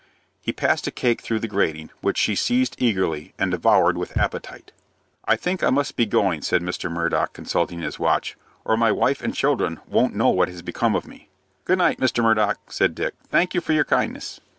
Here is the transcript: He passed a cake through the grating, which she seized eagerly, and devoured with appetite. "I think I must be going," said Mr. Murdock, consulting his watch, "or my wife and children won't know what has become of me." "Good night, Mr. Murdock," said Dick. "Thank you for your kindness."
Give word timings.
He 0.41 0.51
passed 0.51 0.87
a 0.87 0.91
cake 0.91 1.21
through 1.21 1.37
the 1.41 1.47
grating, 1.47 1.91
which 2.01 2.17
she 2.17 2.33
seized 2.33 2.75
eagerly, 2.79 3.35
and 3.37 3.51
devoured 3.51 3.99
with 3.99 4.17
appetite. 4.17 4.71
"I 5.25 5.35
think 5.35 5.61
I 5.63 5.69
must 5.69 5.95
be 5.95 6.07
going," 6.07 6.41
said 6.41 6.63
Mr. 6.63 6.89
Murdock, 6.91 7.33
consulting 7.33 7.81
his 7.81 7.99
watch, 7.99 8.35
"or 8.65 8.75
my 8.75 8.91
wife 8.91 9.21
and 9.21 9.35
children 9.35 9.79
won't 9.85 10.15
know 10.15 10.29
what 10.29 10.47
has 10.49 10.63
become 10.63 10.95
of 10.95 11.05
me." 11.07 11.29
"Good 11.65 11.77
night, 11.77 11.99
Mr. 11.99 12.23
Murdock," 12.23 12.71
said 12.71 12.95
Dick. 12.95 13.13
"Thank 13.29 13.53
you 13.53 13.61
for 13.61 13.73
your 13.73 13.85
kindness." 13.85 14.39